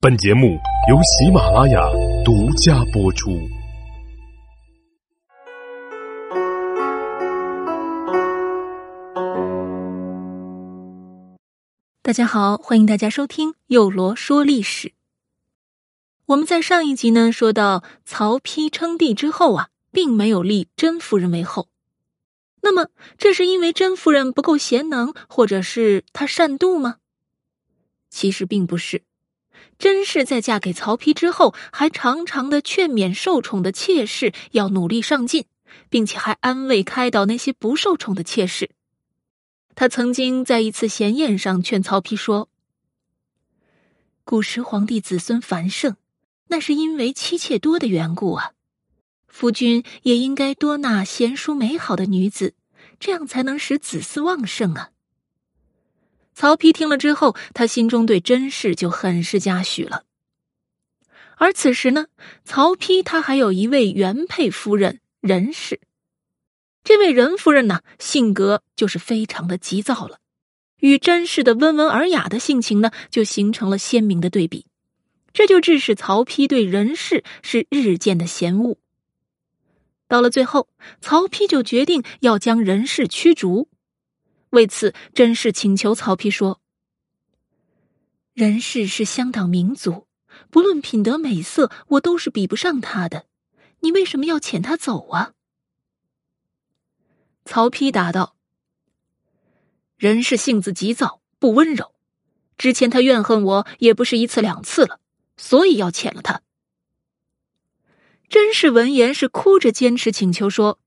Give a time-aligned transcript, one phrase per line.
[0.00, 0.56] 本节目
[0.88, 1.80] 由喜马拉雅
[2.24, 3.36] 独家播出。
[12.00, 14.92] 大家好，欢迎大家收听幼罗说历史。
[16.26, 21.66] 我们在上一集呢说到，曹丕称帝之后啊，并没有立甄夫人为后。
[22.60, 26.98] 那么，这是因为甄夫人不够贤能，或者是她善妒吗？
[28.08, 29.02] 其实并不是。
[29.78, 35.44] 甄氏在嫁给曹丕之后，还常常的劝勉受宠的妾室要努力上进，
[35.88, 38.70] 并且还安慰开导那些不受宠的妾室。
[39.76, 42.48] 他曾经在一次闲宴上劝曹丕说
[44.24, 45.94] ：“古时皇帝子孙繁盛，
[46.48, 48.50] 那是因为妻妾多的缘故啊。
[49.28, 52.54] 夫君也应该多纳贤淑美好的女子，
[52.98, 54.90] 这样才能使子嗣旺盛啊。”
[56.38, 60.04] 曹丕听了之后，他心中对甄氏就很是嘉许了。
[61.36, 62.06] 而此时呢，
[62.44, 65.80] 曹丕他还有一位原配夫人任氏。
[66.84, 70.20] 这位任夫人呢，性格就是非常的急躁了，
[70.78, 74.64] 与甄氏的温文尔雅的性情呢，就形成了鲜明的对比。
[75.32, 78.76] 这就致使曹丕对任氏是日渐的嫌恶。
[80.06, 80.68] 到了最后，
[81.00, 83.68] 曹丕就决定要将任氏驱逐。
[84.50, 86.60] 为此，甄氏请求曹丕说
[88.32, 90.06] ：“任氏是乡党民族，
[90.50, 93.26] 不论品德美色，我都是比不上他的。
[93.80, 95.34] 你为什么要遣他走啊？”
[97.44, 98.36] 曹丕答道
[99.98, 101.94] ：“任氏性子急躁，不温柔。
[102.56, 105.00] 之前他怨恨我也不是一次两次了，
[105.36, 106.42] 所以要遣了他。”
[108.30, 110.78] 甄氏闻言是哭着坚持请求说：“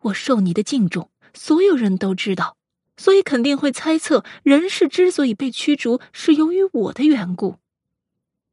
[0.00, 2.56] 我受你的敬重。”所有人都知道，
[2.96, 7.58] 所以肯定会猜测任氏之所以被驱逐，是由于我的缘故。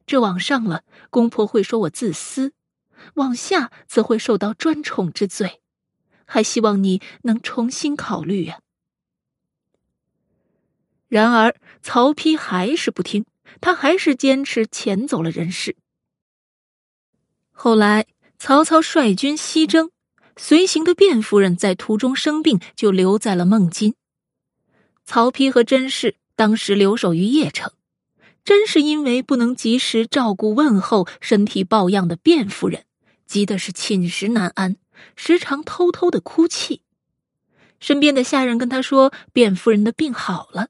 [0.06, 2.52] 这往上了，公婆会说我自私；
[3.14, 5.62] 往下，则会受到专宠之罪。
[6.26, 8.60] 还希望你能重新考虑呀。
[11.08, 13.26] 然而，曹丕还是不听，
[13.60, 15.76] 他还是坚持遣走了任氏。
[17.52, 18.08] 后来，
[18.40, 19.92] 曹操率军西征。
[20.44, 23.94] 随行的卞夫人在途中生病，就留在了孟津。
[25.06, 27.72] 曹丕和甄氏当时留守于邺城，
[28.44, 32.86] 甄氏因为不能及时照顾问候身体抱恙的卞夫人，
[33.28, 34.78] 急的是寝食难安，
[35.16, 36.82] 时常偷偷的哭泣。
[37.80, 40.70] 身边的下人跟他说卞夫人的病好了，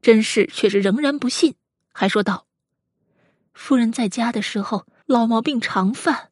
[0.00, 1.56] 甄氏却是仍然不信，
[1.92, 2.46] 还说道
[3.52, 6.30] ：“夫人在家的时候老毛病常犯，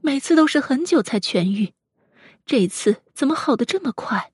[0.00, 1.72] 每次都是很久才痊愈。”
[2.50, 4.32] 这次怎么好的这么快？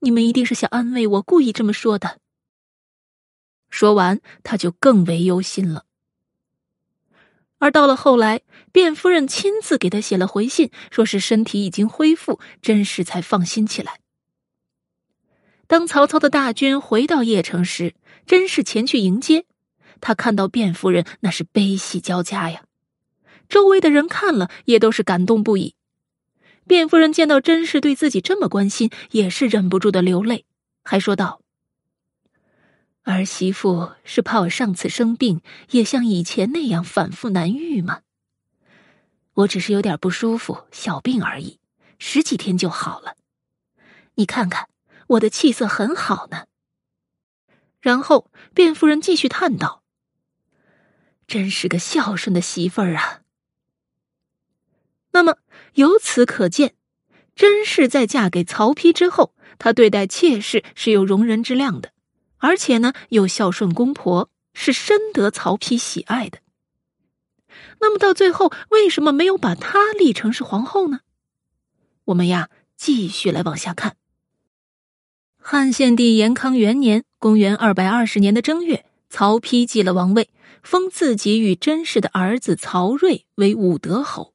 [0.00, 2.18] 你们一定是想安慰我，故意这么说的。
[3.70, 5.86] 说完，他就更为忧心了。
[7.56, 8.42] 而到了后来，
[8.72, 14.00] 卞夫人亲自给他写了回信，说是身体已经恢复，甄氏才放心起来。
[15.66, 17.94] 当曹操的大军回到邺城时，
[18.26, 19.46] 甄氏前去迎接，
[20.02, 22.64] 他看到卞夫人，那是悲喜交加呀。
[23.48, 25.74] 周围的人看了，也都是感动不已。
[26.70, 30.46] 卞夫人见到甄氏对自己这么关心，也是忍不住的流泪，
[30.84, 31.42] 还说道
[33.02, 35.40] ：“儿媳妇是怕我上次生病
[35.72, 38.02] 也像以前那样反复难愈吗？
[39.34, 41.58] 我只是有点不舒服，小病而已，
[41.98, 43.16] 十几天就好了。
[44.14, 44.68] 你看看
[45.08, 46.46] 我的气色很好呢。”
[47.82, 49.82] 然后卞夫人继续叹道
[51.26, 53.19] ：“真是个孝顺的媳妇儿啊。”
[55.20, 55.36] 那么。
[55.74, 56.74] 由此可见，
[57.36, 61.92] 甄氏在嫁给曹丕之后，她对待妾室是有容人之量的，
[62.38, 66.38] 而且呢又孝顺公婆，是深得曹丕喜爱的。
[67.80, 71.00] 那么到最后，为什么没有把她立成是皇后呢？
[72.06, 73.96] 我们呀，继续来往下看。
[75.38, 80.30] 汉献帝延康元年（公元二百二十年的正月），曹丕继了王位，
[80.62, 84.29] 封自己与甄氏的儿子曹睿为武德侯。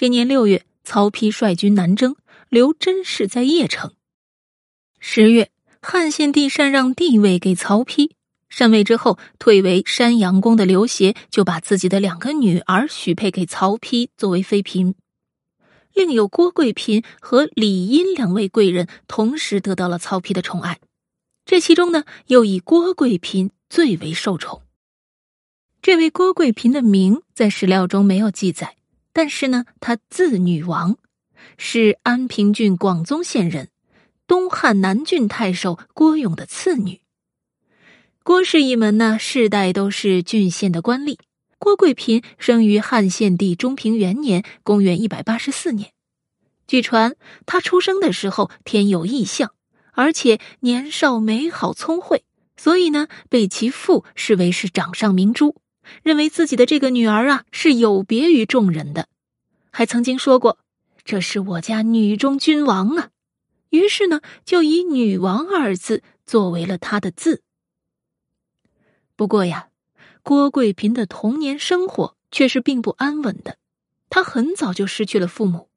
[0.00, 2.14] 这年六月，曹丕率军南征，
[2.48, 3.94] 留甄氏在邺城。
[5.00, 5.50] 十月，
[5.82, 8.12] 汉献帝禅让帝位给曹丕。
[8.48, 14.94] 禅位之后，退为山阳公的刘协就把自己的两个女儿许配给曹丕作为妃嫔。
[15.92, 20.78] 另有郭贵嫔和李殷两位贵人同时得到了曹丕的宠爱。
[21.44, 24.62] 这其中呢，又以郭贵嫔最为受宠。
[25.82, 28.76] 这位郭贵嫔的名在史料中没有记载。
[29.18, 30.96] 但是呢，她字女王，
[31.56, 33.68] 是安平郡广宗县人，
[34.28, 37.00] 东汉南郡太守郭勇的次女。
[38.22, 41.18] 郭氏一门呢，世代都是郡县的官吏。
[41.58, 45.90] 郭贵嫔生于汉献帝中平元年（公元一百八十四年）。
[46.68, 49.52] 据传，她出生的时候天有异象，
[49.94, 52.22] 而且年少美好聪慧，
[52.56, 55.56] 所以呢，被其父视为是掌上明珠，
[56.02, 59.08] 认为自己的这个女儿啊是有别于众人的，
[59.70, 60.58] 还曾经说过
[61.04, 63.10] ：“这是我家女中君王啊。”
[63.70, 67.42] 于是呢，就以“女王”二字作为了她的字。
[69.16, 69.68] 不过呀。
[70.24, 73.56] 郭贵嫔的童年生活却是并不安稳的，
[74.10, 75.70] 她很早就失去了父母，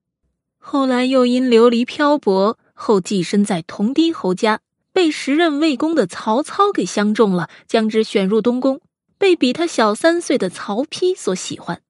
[0.57, 4.59] 后来又因流离漂泊，后寄身在同堤侯家，
[4.91, 8.81] 被时任魏公的曹操给相中了，将之选入东宫，
[9.21, 11.83] 被比他小三岁的曹丕所喜欢。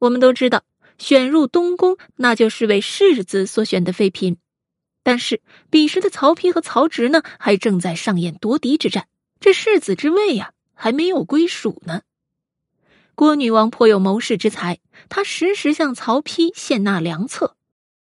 [0.00, 0.64] 我们都知道，
[0.98, 4.36] 选入东宫那就是为世子所选的妃嫔，
[5.04, 9.06] 但是彼时的曹丕和曹植呢，还正在上演夺嫡之战，
[9.38, 10.50] 这世子之位呀。
[10.76, 12.02] 还没有归属呢。
[13.14, 17.54] 郭女王颇有谋士之才，她时时向曹丕献纳良策，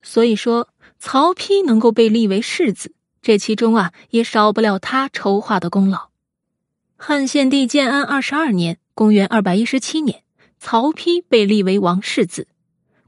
[0.01, 6.09] 所以说曹丕能够被立为世子，这其中啊也少不了他筹划的功劳。
[6.99, 10.23] 汉献帝建安二十二年（公元二百一十七年），
[10.59, 12.49] 曹丕被立为王世子。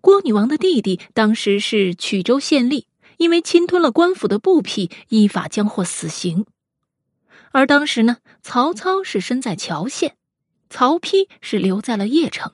[0.02, 2.84] 郭女王的弟弟当时是曲州县吏，
[3.16, 6.44] 因为侵吞了官府的布匹，依法将获死刑。
[7.50, 10.16] 而当时呢，曹操是身在谯县，
[10.68, 12.52] 曹丕是留在了邺城。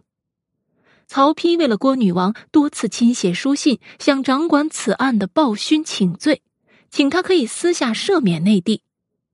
[1.09, 6.43] 曹丕为了郭女王，多次亲写书信向掌管此案的鲍勋请罪，
[6.91, 8.83] 请他可以私下赦免内地。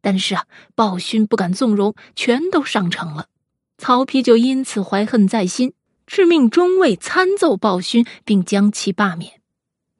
[0.00, 3.26] 但是啊，鲍勋不敢纵容，全都上呈了。
[3.79, 5.73] 曹丕就因此怀恨在心，
[6.06, 9.41] 致命中尉参奏鲍勋，并将其罢免。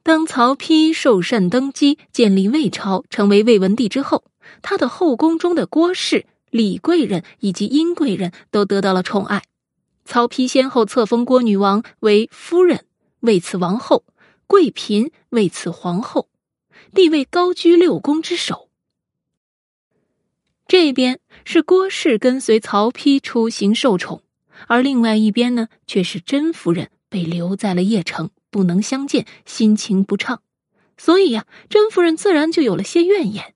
[0.03, 4.25] 当曹丕受禅登基，建立魏朝，成为魏文帝之后。
[4.63, 9.45] 他的后宫中的郭氏、李贵人以及殷贵人都得到了宠爱。
[10.05, 12.85] 曹丕先后册封郭女王为夫人，
[13.21, 14.03] 位赐王后；
[14.47, 16.29] 贵嫔位赐皇后，
[16.95, 18.70] 地位高居六宫之首。
[20.71, 24.23] 这边是郭氏跟随曹丕出行受宠，
[24.69, 30.43] 而另外一边呢，却是甄夫人被留在了邺城，不能相见，心情不畅。
[30.97, 33.55] 所以呀，甄夫人自然就有了些怨言。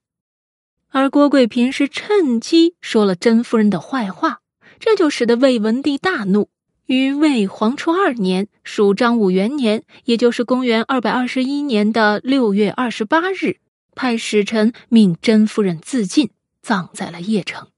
[0.89, 4.41] 而郭贵嫔是趁机说了甄夫人的坏话，
[4.77, 6.49] 这就使得魏文帝大怒。
[6.85, 13.59] 于魏黄初二年，属张武元年，也就是公元二百二十一年的六月二十八日，
[13.95, 16.31] 派使臣命甄夫人自尽，
[16.65, 17.67] 葬在了邺城。《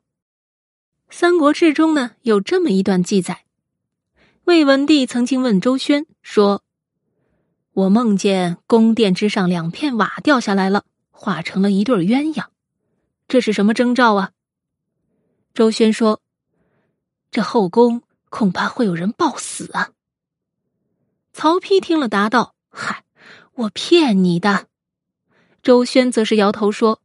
[1.09, 3.43] 三国志》中呢有这么一段记载：
[4.45, 6.63] 魏文帝曾经问周宣说
[7.75, 12.45] ：“我梦见宫殿之上两片瓦掉下来了，化成了一对鸳鸯。”
[13.27, 14.31] 这是什么征兆啊？
[15.53, 16.21] 周宣说
[17.29, 19.89] ：“这后宫恐怕会有人暴死啊。”
[21.33, 23.03] 曹丕听了，答道：“嗨，
[23.55, 24.67] 我骗你的。”
[25.61, 27.01] 周宣则是摇头说：“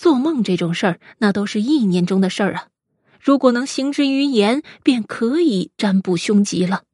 [0.00, 2.68] 做梦这种事儿，那都是意念中的事儿啊。
[3.20, 6.84] 如果能行之于言，便可以占卜凶吉了。”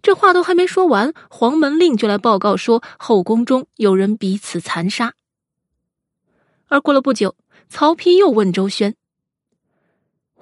[0.00, 5.12] 这话都还没说完，黄门令就来报告说，后宫中有人彼此残杀。
[6.68, 7.36] 而过了不久，
[7.68, 8.94] 曹丕又问周宣：“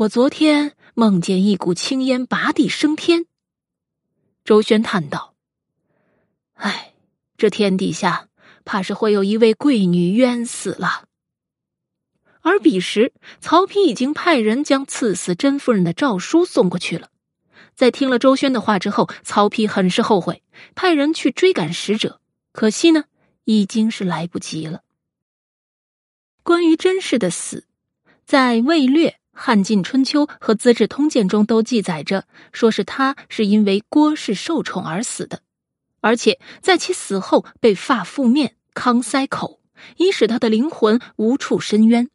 [0.06, 3.26] 我昨天梦见一股青烟拔地升天。”
[4.46, 5.34] 周宣叹道
[6.54, 6.94] ：“哎，
[7.36, 8.28] 这天底下
[8.64, 11.06] 怕是会有一位贵女冤死了。”
[12.42, 17.10] 而彼时，曹丕已经派人将赐死甄夫人的诏书送过去了。
[17.74, 20.42] 在听了周宣的话之后，曹丕很是后悔，
[20.74, 22.20] 派人去追赶使者，
[22.52, 23.04] 可惜呢，
[23.44, 24.82] 已经是来不及了。
[26.42, 27.66] 关于甄氏的死，
[28.24, 35.40] 在《魏略》《汉晋春秋》和《资治通鉴》中都记载着，说是他是因为郭氏受宠而死的，
[36.00, 39.60] 而且在其死后被发覆面、康塞口，
[39.96, 42.08] 以使他的灵魂无处伸冤。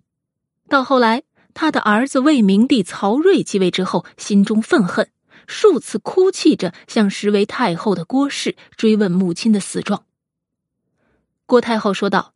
[0.68, 5.10] 到后来，他的儿子魏明帝曹睿继位之后，心中愤恨，
[5.48, 10.06] 数次哭泣着向实为太后的郭氏追问母亲的死状。
[11.46, 12.34] 郭太后说道。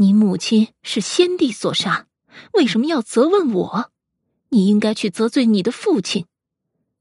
[0.00, 2.06] 你母亲是先帝所杀，
[2.52, 3.90] 为什么要责问我？
[4.50, 6.26] 你应该去责罪你的父亲。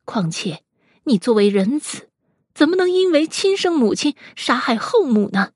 [0.04, 0.64] 况且，
[1.04, 2.10] 你作为人子，
[2.56, 5.52] 怎么能因为亲生母亲杀害后母呢？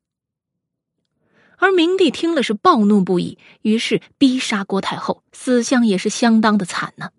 [1.61, 7.11] 而明帝听了是暴怒不已，于是逼杀郭太后，死相也是相当的惨呢。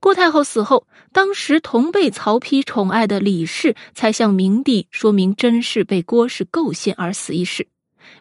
[0.00, 7.68] 郭太后死后，当时同被曹丕宠爱的李氏才向明帝说明甄氏被郭氏构陷而死一事。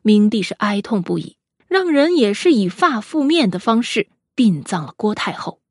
[0.02, 1.38] 明帝是哀痛不已，
[1.70, 5.62] 让人也是以发覆面的方式殡葬了郭太后。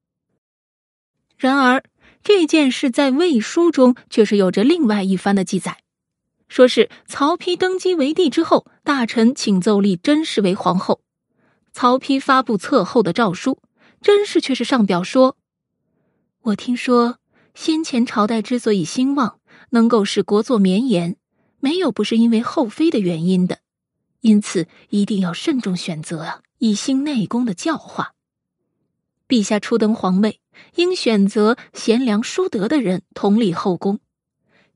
[1.36, 1.84] 然而，
[2.24, 5.76] 这件事在魏书中却是有着另外一番的记载，
[6.50, 11.00] 说是曹丕登基为帝之后，大臣请奏立甄氏为皇后。
[11.72, 13.62] 曹丕发布册后的诏书，
[14.02, 15.38] 甄氏却是上表说
[16.42, 17.18] ：“我听说
[17.54, 19.38] 先前朝代之所以兴旺，
[19.70, 21.16] 能够使国祚绵延，
[21.60, 23.60] 没有不是因为后妃的原因的，
[24.20, 28.14] 因此一定要慎重选择啊，以兴内宫的教化。
[29.28, 30.40] 陛下初登皇位。”
[30.74, 33.98] 应选择贤良淑德的人统理后宫，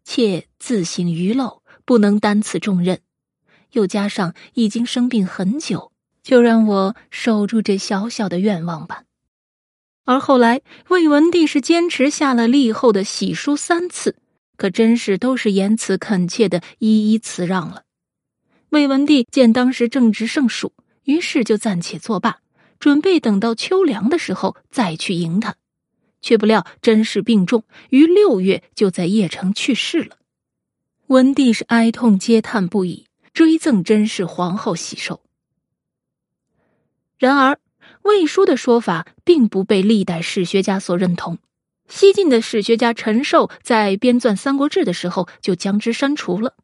[0.02, 3.00] 妾自省愚陋，不能担此重任。
[3.72, 5.90] 又加上已经生病很久，
[6.22, 9.02] 就让我守住这小小的愿望吧。
[10.04, 14.16] 而后来，魏文帝是坚持下了立后的喜书三次，
[14.56, 17.82] 可真是都是言辞恳切的一一辞让了。
[18.68, 20.72] 魏文帝见当时正值盛暑，
[21.04, 22.38] 于是就暂且作罢，
[22.78, 25.56] 准备等到秋凉的时候再去迎他。
[26.20, 30.16] 却不料甄氏病重，于六月就在邺城去世了。
[31.08, 35.20] 文帝是哀痛嗟叹不已，追赠甄氏皇后喜寿。
[37.18, 37.58] 然而，
[38.02, 41.38] 魏书的说法并不被历代史学家所认同。
[41.88, 46.54] 西晋的史学家陈寿在编纂《三国志》的时候就将之删除了，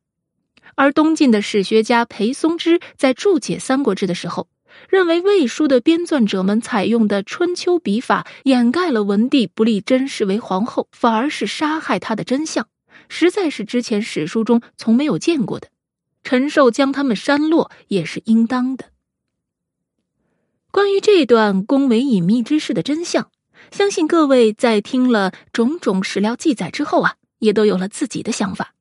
[0.75, 4.49] 而东晋的史学家裴松之在注解《三国志》的时候。
[4.89, 12.67] 认为魏书的编纂者们采用的春秋笔法掩盖了文帝不立甄氏为皇后，反而是杀害她的真相，
[13.11, 15.69] 实在是之前史书中从没有见过的。
[16.23, 18.91] 陈寿将他们删落也是应当的。
[20.71, 23.31] 关于这段宫闱隐秘之事的真相，
[23.71, 28.75] 相信各位在听了种种史料记载之后啊，也都有了自己的想法。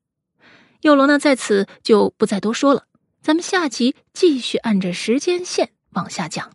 [0.82, 2.84] 幼罗呢，在此就不再多说了，
[3.20, 5.72] 咱们下集继续按着时间线。
[5.94, 6.52] 往下讲，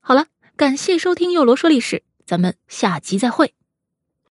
[0.00, 0.26] 好了，
[0.56, 3.54] 感谢收听《幼罗说历史》，咱们下集再会。